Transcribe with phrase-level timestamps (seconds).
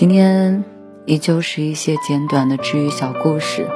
[0.00, 0.64] 今天
[1.04, 3.68] 依旧是一些简短的治愈小故事，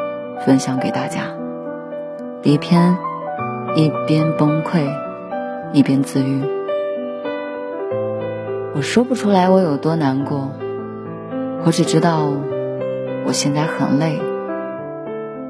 [0.47, 1.37] 分享给大家。
[2.43, 2.97] 一篇，
[3.77, 4.91] 一边崩溃，
[5.75, 6.41] 一边自愈。
[8.75, 10.51] 我说不出来我有多难过，
[11.67, 12.33] 我只知道
[13.27, 14.19] 我现在很累，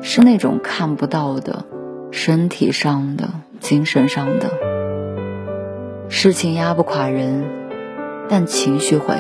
[0.03, 1.65] 是那种看不到的，
[2.11, 3.29] 身体上的、
[3.61, 4.51] 精神上的。
[6.09, 7.45] 事情压不垮人，
[8.29, 9.15] 但情绪会。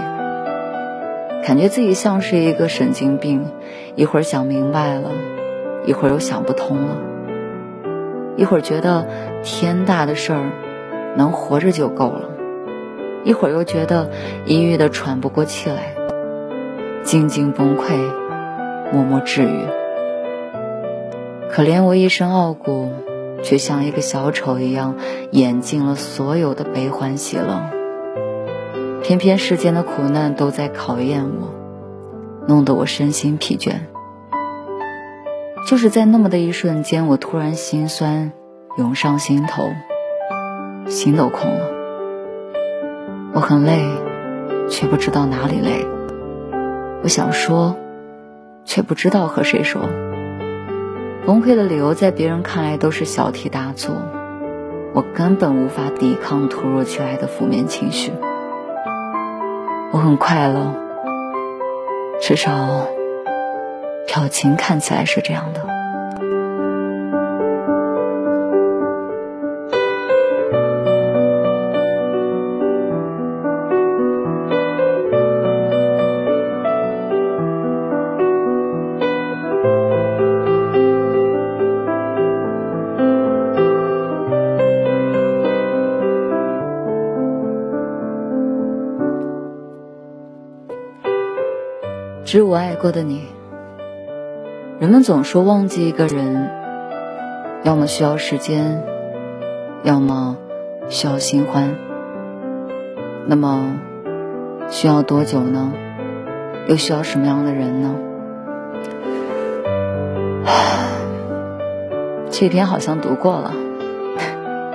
[1.46, 3.44] 感觉自己像是一个神经病，
[3.96, 5.10] 一会儿想明白了，
[5.84, 6.96] 一会儿又想不通了，
[8.38, 9.06] 一会儿觉得
[9.42, 10.50] 天大的事儿
[11.18, 12.30] 能活着就够了，
[13.24, 14.08] 一会儿又觉得
[14.46, 15.94] 阴郁的喘不过气来，
[17.02, 17.92] 静静崩溃，
[18.90, 19.66] 默默治愈。
[21.50, 22.90] 可怜我一身傲骨，
[23.42, 24.94] 却像一个小丑一样
[25.30, 27.83] 演尽了所有的悲欢喜乐。
[29.04, 31.52] 偏偏世间的苦难都在考验我，
[32.48, 33.80] 弄得我身心疲倦。
[35.68, 38.32] 就是在那么的一瞬间，我突然心酸
[38.78, 39.68] 涌上心头，
[40.88, 41.66] 心都空了。
[43.34, 43.84] 我很累，
[44.70, 45.86] 却不知道哪里累。
[47.02, 47.76] 我想说，
[48.64, 49.82] 却不知道和谁说。
[51.26, 53.94] 崩溃的理由在别人看来都是小题大做，
[54.94, 58.10] 我根本无法抵抗突如其来的负面情绪。
[59.94, 60.74] 我很快乐，
[62.20, 62.50] 至少
[64.08, 65.73] 表情看起来是这样的。
[92.24, 93.28] 知我爱过的你。
[94.80, 96.50] 人们总说忘记一个人，
[97.62, 98.82] 要么需要时间，
[99.82, 100.38] 要么
[100.88, 101.76] 需要新欢。
[103.26, 103.76] 那么，
[104.70, 105.70] 需要多久呢？
[106.66, 107.94] 又需要什么样的人呢？
[112.30, 113.52] 这篇好像读过了，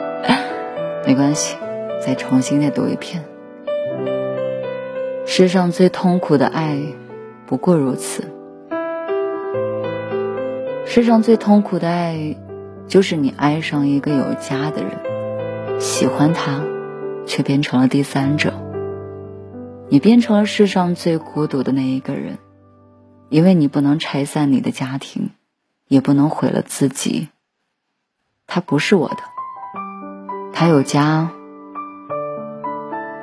[1.04, 1.58] 没关系，
[2.00, 3.26] 再重新再读一遍。
[5.26, 6.78] 世上最痛苦的爱。
[7.50, 8.32] 不过如此。
[10.86, 12.38] 世上最痛苦的爱，
[12.86, 16.62] 就是你爱上一个有家的人，喜欢他，
[17.26, 18.54] 却变成了第三者。
[19.88, 22.38] 你变成了世上最孤独的那一个人，
[23.30, 25.32] 因为你不能拆散你的家庭，
[25.88, 27.30] 也不能毁了自己。
[28.46, 29.18] 他不是我的，
[30.54, 31.32] 他有家，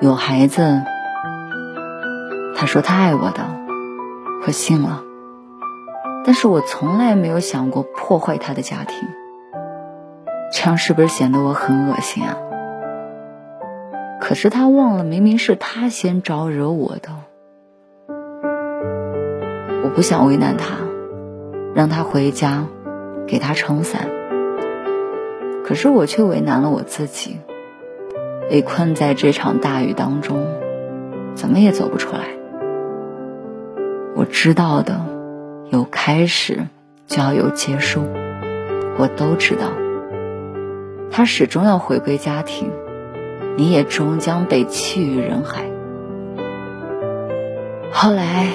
[0.01, 0.83] 有孩子。
[2.57, 3.46] 他说他爱我的。
[4.45, 5.03] 我信了，
[6.25, 9.09] 但是我从来没有想过破坏他的家庭，
[10.53, 12.37] 这样是不是显得我很恶心啊？
[14.21, 17.11] 可是他忘了，明明是他先招惹我的，
[19.83, 20.77] 我不想为难他，
[21.75, 22.67] 让他回家，
[23.27, 24.09] 给他撑伞，
[25.65, 27.41] 可是我却为难了我自己，
[28.49, 30.47] 被困在这场大雨当中，
[31.35, 32.36] 怎么也走不出来。
[34.17, 35.05] 我知道的，
[35.71, 36.69] 有开始
[37.07, 38.01] 就要有结束，
[38.97, 39.69] 我都知道。
[41.11, 42.71] 他始终要回归家庭，
[43.59, 45.67] 你也终将被弃于人海。
[47.93, 48.47] 后来，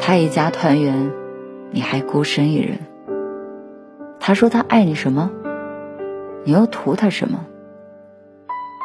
[0.00, 1.12] 他一家团圆，
[1.70, 2.78] 你还孤身一人。
[4.18, 5.30] 他说他爱你什么？
[6.44, 7.44] 你又图他什么？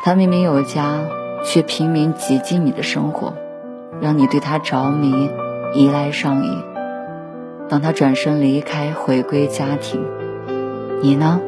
[0.03, 0.99] 他明明有家，
[1.45, 3.33] 却拼命挤进你的生活，
[4.01, 5.29] 让你对他着迷。
[5.73, 6.63] 依赖上瘾，
[7.67, 10.05] 当他转身离开，回归家庭，
[11.01, 11.41] 你呢？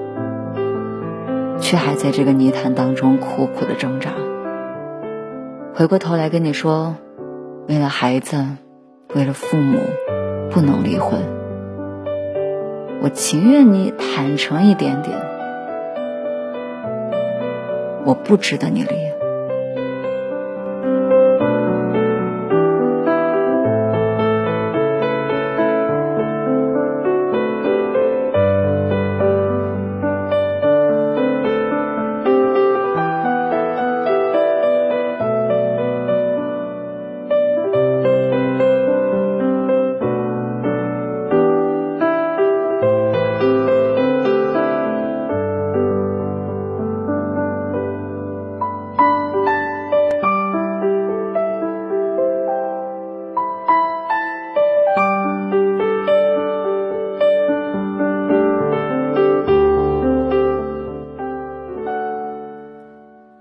[1.60, 4.12] 却还在这个泥潭当中苦苦的挣扎。
[5.74, 6.96] 回过头来跟你说，
[7.68, 8.46] 为了孩子，
[9.14, 9.80] 为了父母，
[10.50, 11.20] 不能离婚。
[13.02, 15.16] 我情愿你坦诚一点点。
[18.06, 19.05] 我不值得你离。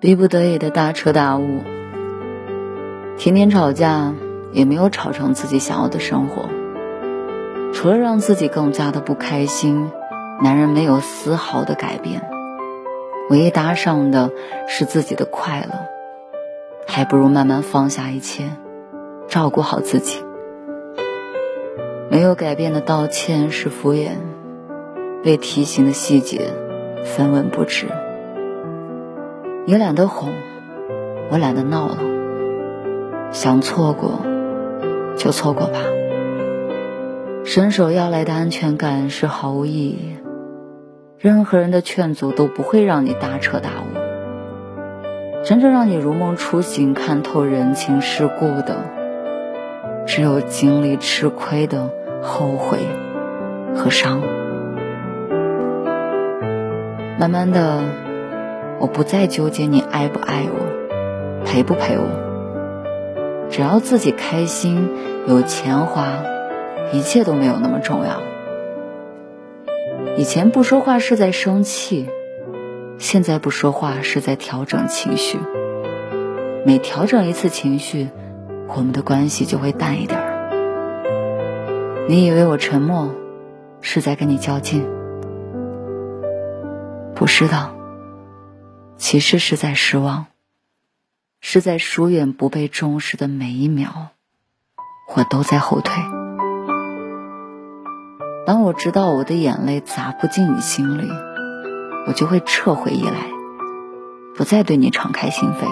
[0.04, 1.62] 逼不得已的大彻大悟，
[3.16, 4.12] 天天吵架
[4.52, 6.50] 也没有吵成自己想要的生活，
[7.72, 9.90] 除了让自己更加的不开心，
[10.42, 12.20] 男人没有丝毫的改变，
[13.30, 14.30] 唯一搭上的
[14.68, 15.74] 是自己的快乐，
[16.86, 18.50] 还不如慢慢放下一切，
[19.26, 20.22] 照顾好自己。
[22.10, 24.10] 没有改变的道歉是敷衍，
[25.22, 26.52] 被提醒的细节
[27.06, 27.86] 分文不值。
[29.66, 30.30] 你懒得哄，
[31.30, 31.96] 我懒得闹了。
[33.30, 34.20] 想错过，
[35.16, 35.78] 就错过吧。
[37.44, 40.18] 伸手要来的安全感是毫无意义。
[41.18, 43.96] 任何人的劝阻都不会让你大彻大悟。
[45.44, 48.76] 真正让你如梦初醒、看透人情世故的，
[50.06, 51.90] 只有经历吃亏的
[52.20, 52.80] 后悔
[53.74, 54.20] 和伤。
[57.18, 58.03] 慢慢的。
[58.80, 64.90] 我不再纠结你爱不爱我，陪不陪我，只要自己开心，
[65.26, 66.08] 有钱花，
[66.92, 68.20] 一切都没有那么重要。
[70.16, 72.08] 以前不说话是在生气，
[72.98, 75.38] 现在不说话是在调整情绪。
[76.64, 78.08] 每调整一次情绪，
[78.68, 82.06] 我们的关系就会淡一点儿。
[82.08, 83.10] 你以为我沉默
[83.80, 84.86] 是在跟你较劲？
[87.14, 87.73] 不是的。
[89.04, 90.28] 其实是在失望，
[91.42, 94.08] 是在疏远不被重视的每一秒，
[95.14, 96.02] 我都在后退。
[98.46, 101.10] 当我知道我的眼泪砸不进你心里，
[102.06, 103.28] 我就会撤回依赖，
[104.34, 105.68] 不再对你敞开心扉，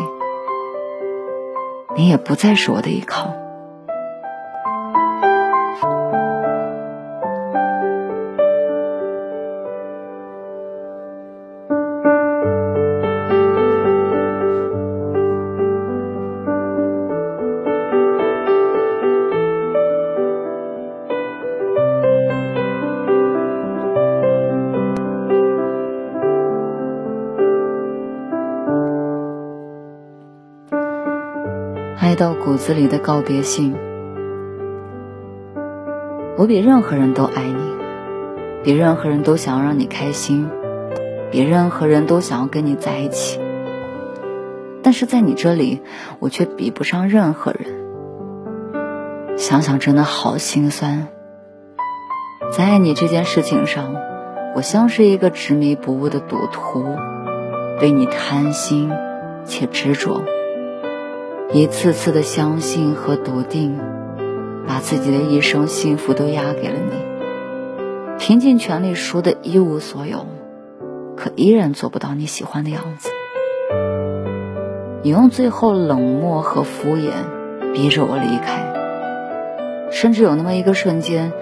[1.96, 3.41] 你也不再是我的依靠。
[32.02, 33.76] 爱到骨子里的告别信。
[36.36, 37.62] 我比任何人都爱你，
[38.64, 40.50] 比任何人都想要让你开心，
[41.30, 43.38] 比任何人都想要跟你在一起。
[44.82, 45.80] 但是在你这里，
[46.18, 49.38] 我却比不上任何人。
[49.38, 51.06] 想想真的好心酸。
[52.50, 53.94] 在爱你这件事情上，
[54.56, 56.84] 我像是一个执迷不悟的赌徒，
[57.78, 58.90] 对你贪心
[59.44, 60.24] 且执着。
[61.54, 63.78] 一次次的相信和笃定，
[64.66, 70.24] 把自己的一生幸福都押给了你，拼尽全力输得一无所有，
[71.14, 73.10] 可依然做不到你喜欢的样子。
[75.02, 77.10] 你用最后冷漠和敷衍
[77.74, 78.72] 逼着我离开，
[79.90, 81.32] 甚至有那么一个瞬间，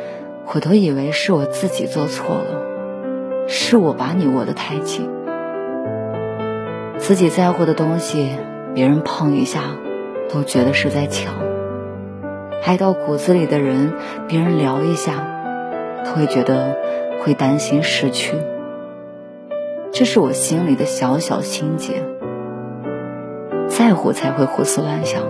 [0.53, 5.09] 我都以为是我自己做错了，是我把你握得太紧，
[6.99, 8.31] 自己在乎的东西，
[8.75, 9.61] 别人碰一下。
[10.33, 11.35] 都觉得是在抢，
[12.65, 13.93] 爱到骨子里的人，
[14.29, 15.15] 别人聊一下，
[16.05, 16.77] 都会觉得
[17.21, 18.37] 会担心失去。
[19.93, 22.05] 这是我心里的小小心结。
[23.69, 25.23] 在乎才会胡思乱想，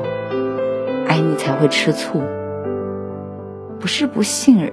[1.06, 2.22] 爱你才会吃醋。
[3.78, 4.72] 不是不信任，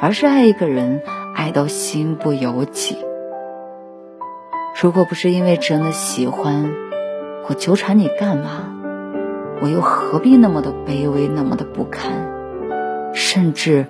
[0.00, 1.02] 而是爱一个人
[1.34, 2.96] 爱到心不由己。
[4.80, 6.72] 如果不是因为真的喜欢，
[7.48, 8.70] 我纠缠你干嘛？
[9.62, 13.86] 我又何必那么的卑微，那么的不堪，甚至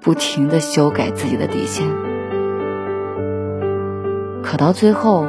[0.00, 1.86] 不停的修改自己的底线？
[4.42, 5.26] 可到最后，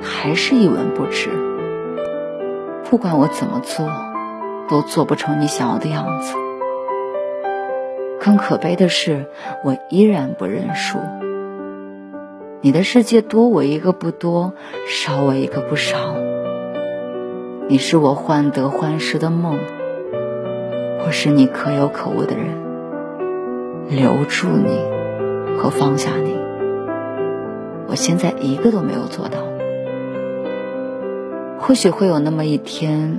[0.00, 1.30] 还是一文不值。
[2.90, 3.88] 不管我怎么做，
[4.68, 6.34] 都做不成你想要的样子。
[8.20, 9.26] 更可悲的是，
[9.62, 10.98] 我依然不认输。
[12.62, 14.54] 你的世界多我一个不多，
[14.88, 16.14] 少我一个不少。
[17.66, 19.58] 你是我患得患失的梦，
[21.06, 22.62] 我是你可有可无的人。
[23.88, 24.78] 留住你
[25.56, 26.36] 和放下你，
[27.88, 29.38] 我现在一个都没有做到。
[31.58, 33.18] 或许会有那么一天，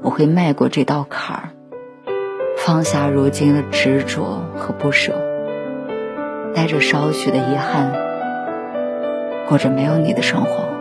[0.00, 1.42] 我会迈过这道坎儿，
[2.56, 5.12] 放下如今的执着和不舍，
[6.54, 7.92] 带着少许的遗憾，
[9.48, 10.75] 过着没有你的生活。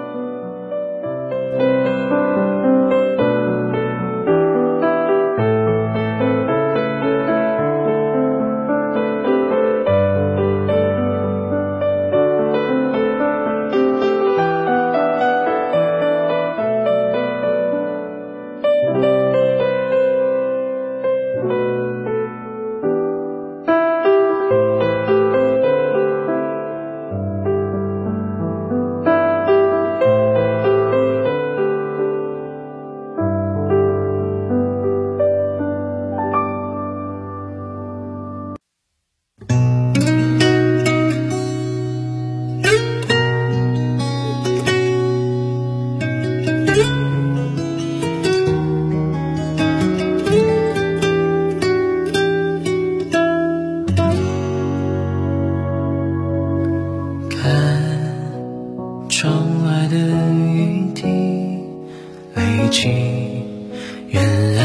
[64.09, 64.63] 原来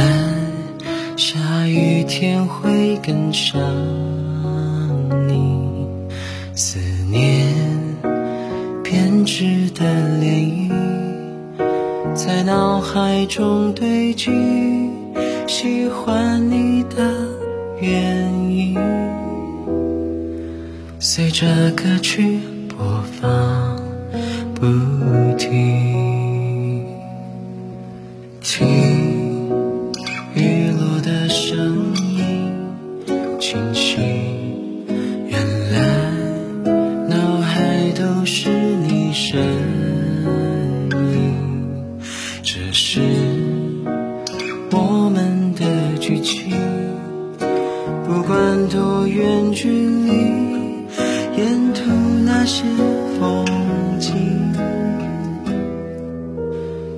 [1.16, 3.60] 下雨天会更想
[5.28, 5.86] 你，
[6.54, 6.78] 思
[7.10, 7.54] 念
[8.82, 9.84] 编织的
[10.20, 14.30] 涟漪在脑海中堆积，
[15.46, 16.96] 喜欢你的
[17.80, 18.76] 原因，
[20.98, 23.76] 随着歌曲播放
[24.54, 24.66] 不
[28.52, 28.66] 听
[30.34, 32.50] 雨落的声音，
[33.38, 34.00] 清晰。
[35.28, 35.40] 原
[35.70, 35.78] 来
[37.08, 39.38] 脑海都是你身
[40.90, 41.32] 影，
[42.42, 43.00] 这是
[44.72, 45.64] 我们的
[46.00, 46.50] 剧情。
[48.04, 50.10] 不管多远距离，
[51.38, 51.82] 沿途
[52.26, 52.64] 那些
[53.20, 53.46] 风
[54.00, 54.10] 景。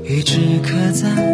[0.04, 1.31] 一直刻在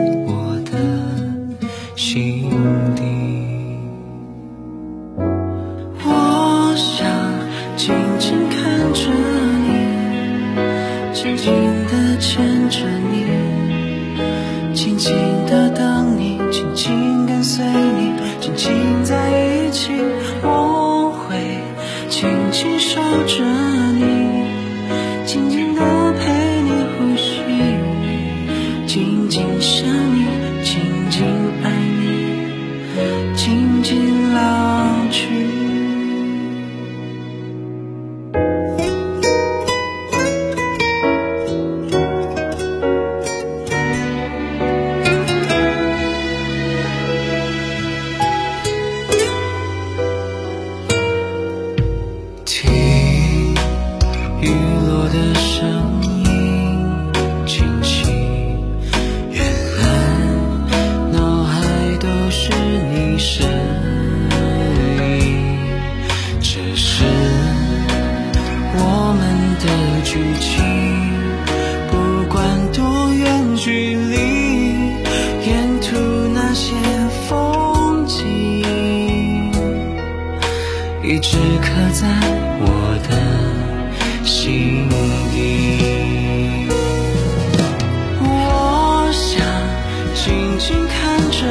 [90.58, 91.46] 静看着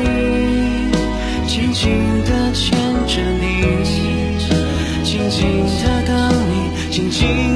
[0.00, 0.92] 你，
[1.46, 2.70] 静静的牵
[3.06, 3.84] 着你，
[5.02, 7.53] 静静的等你，静静